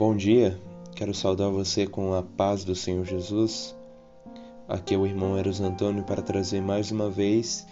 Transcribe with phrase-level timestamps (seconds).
[0.00, 0.58] Bom dia,
[0.96, 3.76] quero saudar você com a paz do Senhor Jesus.
[4.66, 7.66] Aqui é o irmão Eros Antônio para trazer mais uma vez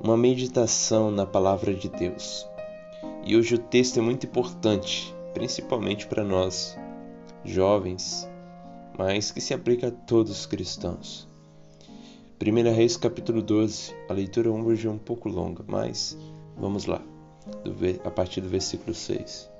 [0.00, 2.46] uma meditação na palavra de Deus.
[3.24, 6.78] E hoje o texto é muito importante, principalmente para nós,
[7.44, 8.30] jovens,
[8.96, 11.28] mas que se aplica a todos os cristãos.
[12.40, 16.16] 1 Reis capítulo 12, a leitura hoje é um pouco longa, mas
[16.56, 17.02] vamos lá,
[18.04, 19.50] a partir do versículo 6.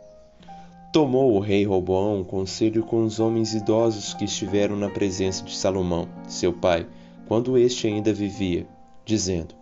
[0.92, 6.06] Tomou o rei Roboão conselho com os homens idosos que estiveram na presença de Salomão,
[6.28, 6.86] seu pai,
[7.26, 8.66] quando este ainda vivia,
[9.02, 9.54] dizendo: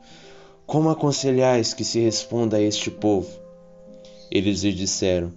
[0.66, 3.30] Como aconselhais que se responda a este povo?
[4.28, 5.32] Eles lhe disseram: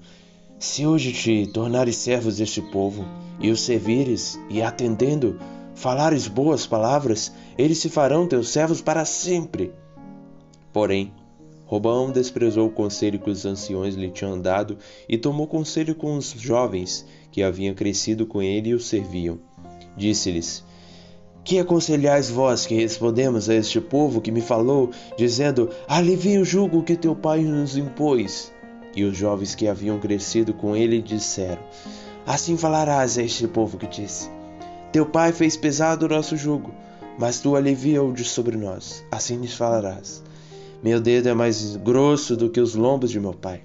[0.58, 3.06] Se hoje te tornares servos deste povo,
[3.40, 5.40] e os servires, e atendendo,
[5.76, 9.72] falares boas palavras, eles se farão teus servos para sempre.
[10.74, 11.14] Porém,
[11.74, 14.78] Roboão desprezou o conselho que os anciões lhe tinham dado
[15.10, 19.40] e tomou conselho com os jovens que haviam crescido com ele e o serviam.
[19.98, 20.64] Disse-lhes:
[21.44, 26.84] Que aconselhais vós que respondemos a este povo que me falou, dizendo: Alivia o jugo
[26.84, 28.54] que teu pai nos impôs?
[28.96, 31.64] E os jovens que haviam crescido com ele disseram:
[32.24, 34.30] Assim falarás a este povo que disse:
[34.92, 36.72] Teu pai fez pesado o nosso jugo,
[37.18, 39.04] mas tu alivia-o de sobre nós.
[39.12, 40.22] Assim lhes falarás.
[40.84, 43.62] Meu dedo é mais grosso do que os lombos de meu pai.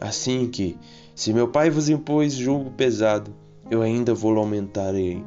[0.00, 0.78] Assim que,
[1.12, 3.34] se meu pai vos impôs julgo pesado,
[3.68, 5.20] eu ainda vou aumentarei.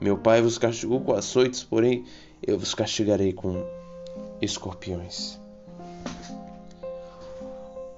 [0.00, 2.06] Meu pai vos castigou com açoites, porém
[2.42, 3.62] eu vos castigarei com
[4.40, 5.38] escorpiões.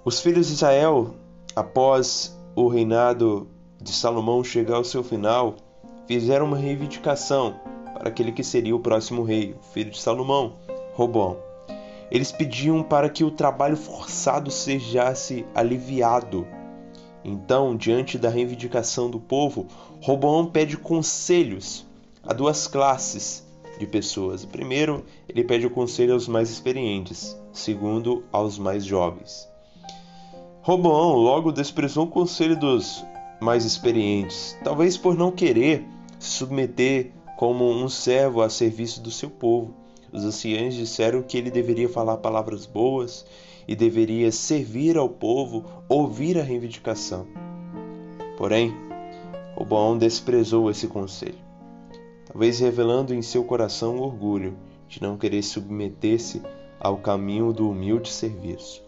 [0.04, 1.14] Os filhos de Israel,
[1.54, 3.46] após o reinado
[3.80, 5.54] de Salomão chegar ao seu final,
[6.08, 7.54] fizeram uma reivindicação
[7.94, 10.56] para aquele que seria o próximo rei, o filho de Salomão,
[10.94, 11.53] Robão.
[12.10, 16.46] Eles pediam para que o trabalho forçado sejasse aliviado.
[17.24, 19.66] Então, diante da reivindicação do povo,
[20.02, 21.86] Roboão pede conselhos
[22.22, 23.44] a duas classes
[23.78, 24.44] de pessoas.
[24.44, 29.48] Primeiro, ele pede o conselho aos mais experientes, segundo, aos mais jovens.
[30.62, 33.04] Roboão logo desprezou o conselho dos
[33.40, 35.86] mais experientes, talvez por não querer
[36.18, 39.74] se submeter como um servo a serviço do seu povo.
[40.14, 43.26] Os anciãos disseram que ele deveria falar palavras boas
[43.66, 47.26] e deveria servir ao povo, ouvir a reivindicação.
[48.36, 48.72] Porém,
[49.56, 51.38] Roboão desprezou esse conselho,
[52.26, 56.40] talvez revelando em seu coração o orgulho de não querer submeter-se
[56.78, 58.84] ao caminho do humilde serviço.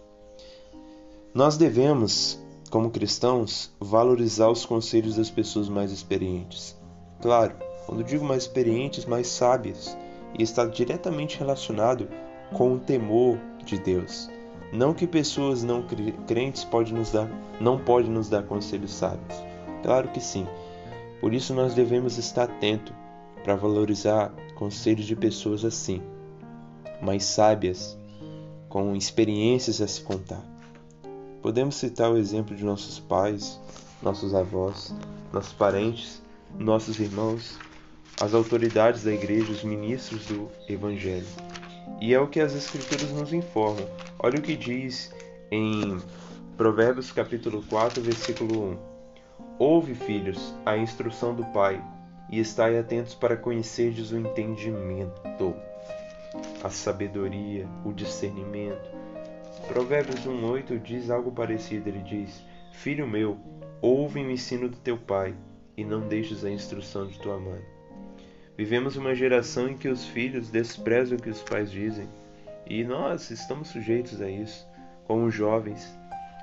[1.35, 2.39] Nós devemos,
[2.71, 6.77] como cristãos, valorizar os conselhos das pessoas mais experientes.
[7.21, 9.97] Claro, quando digo mais experientes, mais sábias,
[10.39, 12.09] e está diretamente relacionado
[12.53, 14.31] com o temor de Deus.
[14.73, 15.85] Não que pessoas não
[16.27, 17.29] crentes pode nos dar,
[17.61, 19.35] não podem nos dar conselhos sábios.
[19.83, 20.47] Claro que sim.
[21.21, 22.93] Por isso nós devemos estar atento
[23.43, 26.03] para valorizar conselhos de pessoas assim,
[27.01, 27.97] mais sábias,
[28.69, 30.43] com experiências a se contar.
[31.41, 33.61] Podemos citar o exemplo de nossos pais,
[34.03, 34.95] nossos avós,
[35.33, 36.21] nossos parentes,
[36.59, 37.59] nossos irmãos,
[38.21, 41.27] as autoridades da igreja, os ministros do evangelho.
[42.01, 43.87] E é o que as escrituras nos informam.
[44.19, 45.15] Olha o que diz
[45.51, 45.99] em
[46.57, 48.79] Provérbios capítulo 4, versículo 1.
[49.59, 51.83] Ouve, filhos, a instrução do Pai,
[52.31, 55.55] e estai atentos para conhecerdes o entendimento,
[56.63, 58.91] a sabedoria, o discernimento.
[59.69, 61.89] Provérbios 1,8 diz algo parecido.
[61.89, 63.39] Ele diz: Filho meu,
[63.81, 65.35] ouve o ensino do teu pai,
[65.77, 67.76] e não deixes a instrução de tua mãe.
[68.57, 72.09] Vivemos uma geração em que os filhos desprezam o que os pais dizem,
[72.67, 74.67] e nós estamos sujeitos a isso,
[75.07, 75.87] como jovens,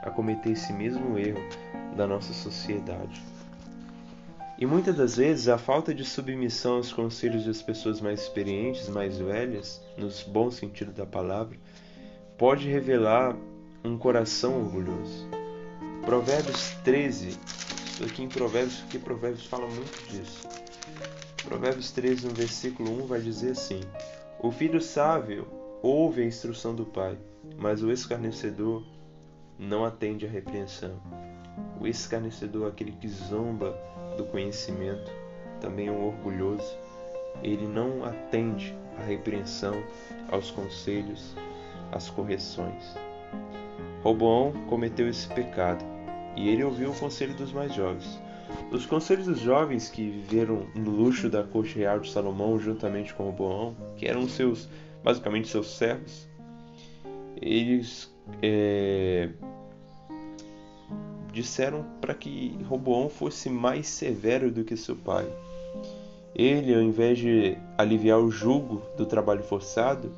[0.04, 1.42] a cometer esse mesmo erro
[1.96, 3.22] da nossa sociedade.
[4.60, 9.18] E muitas das vezes a falta de submissão aos conselhos das pessoas mais experientes, mais
[9.18, 11.58] velhas, nos bom sentido da palavra,
[12.38, 13.36] pode revelar
[13.84, 15.28] um coração orgulhoso.
[16.06, 17.40] Provérbios 13,
[17.86, 20.63] estou aqui em Provérbios porque Provérbios fala muito disso.
[21.44, 23.82] Provérbios 13, no versículo 1, vai dizer assim:
[24.40, 25.46] O filho sábio
[25.82, 27.18] ouve a instrução do pai,
[27.58, 28.84] mas o escarnecedor
[29.60, 31.00] não atende à repreensão.
[31.82, 33.78] O escarnecedor, aquele que zomba
[34.16, 35.12] do conhecimento,
[35.60, 36.78] também é um orgulhoso.
[37.42, 39.84] Ele não atende à repreensão,
[40.32, 41.36] aos conselhos,
[41.92, 42.96] às correções.
[44.02, 45.84] Roboão cometeu esse pecado
[46.38, 48.20] e ele ouviu o conselho dos mais jovens.
[48.72, 53.26] Os conselhos dos jovens que viveram no luxo da corte real de Salomão juntamente com
[53.26, 54.68] Roboão, que eram seus
[55.04, 56.28] basicamente seus servos,
[57.42, 59.30] eles é,
[61.32, 65.28] disseram para que Roboão fosse mais severo do que seu pai.
[66.34, 70.12] Ele, ao invés de aliviar o jugo do trabalho forçado,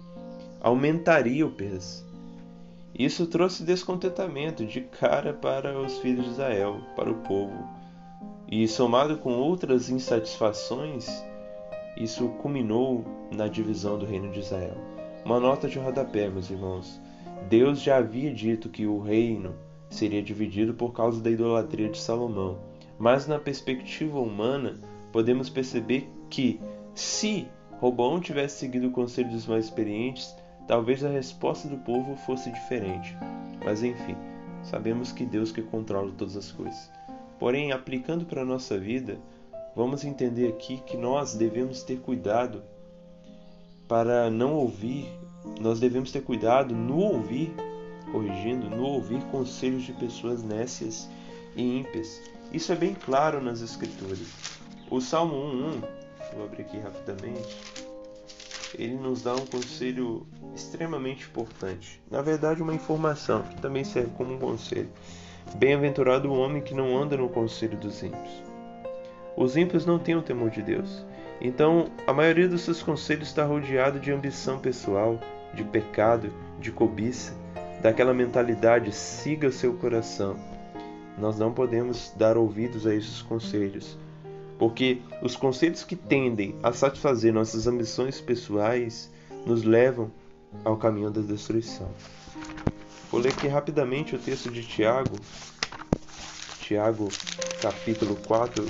[0.62, 2.06] aumentaria o peso.
[2.98, 7.75] Isso trouxe descontentamento de cara para os filhos de Israel, para o povo.
[8.58, 11.10] E somado com outras insatisfações,
[11.98, 14.78] isso culminou na divisão do reino de Israel.
[15.26, 17.02] Uma nota de rodapé, meus irmãos.
[17.50, 19.54] Deus já havia dito que o reino
[19.90, 22.58] seria dividido por causa da idolatria de Salomão.
[22.98, 24.80] Mas na perspectiva humana,
[25.12, 26.62] podemos perceber que,
[26.94, 27.50] se
[27.82, 30.34] Roboão tivesse seguido o conselho dos mais experientes,
[30.66, 33.18] talvez a resposta do povo fosse diferente.
[33.66, 34.16] Mas enfim,
[34.64, 36.90] sabemos que Deus que controla todas as coisas.
[37.46, 39.20] Porém, aplicando para a nossa vida,
[39.76, 42.64] vamos entender aqui que nós devemos ter cuidado
[43.88, 45.08] para não ouvir,
[45.62, 47.54] nós devemos ter cuidado no ouvir,
[48.12, 51.08] corrigindo, no ouvir conselhos de pessoas nécias
[51.56, 52.20] e ímpias.
[52.52, 54.28] Isso é bem claro nas Escrituras.
[54.90, 55.84] O Salmo 1:1,
[56.34, 57.60] vou abrir aqui rapidamente,
[58.74, 60.26] ele nos dá um conselho
[60.56, 62.02] extremamente importante.
[62.10, 64.90] Na verdade, uma informação que também serve como um conselho.
[65.54, 68.44] Bem-aventurado o homem que não anda no conselho dos ímpios.
[69.38, 71.06] Os ímpios não têm o temor de Deus.
[71.40, 75.20] Então, a maioria dos seus conselhos está rodeado de ambição pessoal,
[75.54, 77.34] de pecado, de cobiça,
[77.82, 80.36] daquela mentalidade siga o seu coração.
[81.18, 83.98] Nós não podemos dar ouvidos a esses conselhos,
[84.58, 89.12] porque os conselhos que tendem a satisfazer nossas ambições pessoais
[89.46, 90.12] nos levam
[90.64, 91.90] ao caminho da destruição.
[93.16, 95.18] Vou ler aqui rapidamente o texto de Tiago,
[96.60, 97.08] Tiago,
[97.62, 98.62] capítulo 4,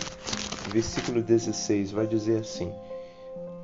[0.67, 2.71] versículo 16, vai dizer assim: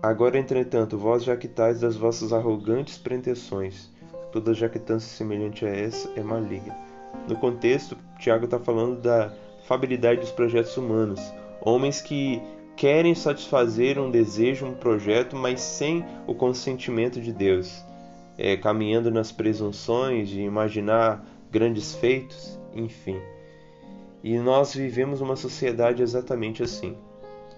[0.01, 3.92] Agora, entretanto, vós jactais das vossas arrogantes pretensões,
[4.31, 6.75] toda jactância semelhante a essa é maligna.
[7.27, 9.31] No contexto, Tiago está falando da
[9.68, 11.22] fabilidade dos projetos humanos,
[11.62, 12.42] Homens que
[12.75, 17.86] querem satisfazer um desejo, um projeto, mas sem o consentimento de Deus,
[18.38, 23.19] é, caminhando nas presunções de imaginar grandes feitos, enfim.
[24.24, 26.95] E nós vivemos uma sociedade exatamente assim,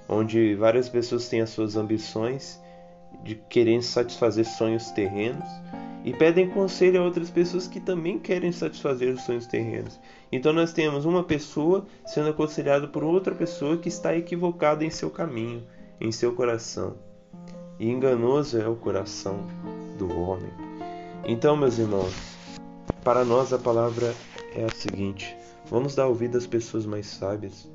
[0.07, 2.61] onde várias pessoas têm as suas ambições
[3.23, 5.47] de querer satisfazer sonhos terrenos
[6.03, 9.99] e pedem conselho a outras pessoas que também querem satisfazer os sonhos terrenos.
[10.31, 15.09] Então nós temos uma pessoa sendo aconselhada por outra pessoa que está equivocada em seu
[15.09, 15.63] caminho,
[16.01, 16.95] em seu coração.
[17.79, 19.39] E enganoso é o coração
[19.97, 20.62] do homem.
[21.25, 22.13] Então, meus irmãos,
[23.03, 24.13] para nós a palavra
[24.55, 25.35] é a seguinte:
[25.69, 27.71] vamos dar ouvido às pessoas mais sábias,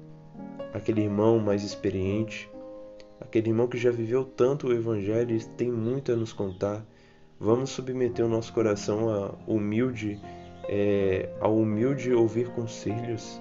[0.72, 2.50] aquele irmão mais experiente,
[3.20, 6.84] aquele irmão que já viveu tanto o evangelho e tem muito a nos contar
[7.40, 10.20] Vamos submeter o nosso coração a humilde,
[10.68, 13.40] é, ao humilde ouvir conselhos,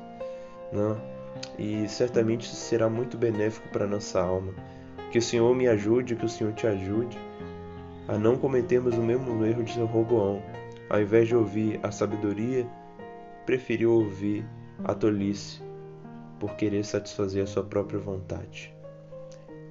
[0.72, 0.96] né?
[1.58, 4.54] e certamente será muito benéfico para nossa alma.
[5.12, 7.18] Que o Senhor me ajude, que o Senhor te ajude
[8.08, 10.42] a não cometermos o mesmo erro de Roboão.
[10.90, 12.66] Ao invés de ouvir a sabedoria,
[13.46, 14.46] preferiu ouvir
[14.84, 15.62] a tolice
[16.40, 18.74] por querer satisfazer a sua própria vontade.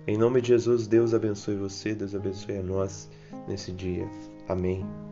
[0.06, 3.10] Em nome de Jesus, Deus abençoe você, Deus abençoe a nós
[3.48, 4.08] nesse dia.
[4.48, 5.05] Amém.